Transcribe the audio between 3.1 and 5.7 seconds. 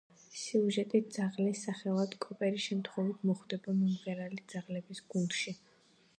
მოხვდება მომღერალი ძაღლების გუნდში.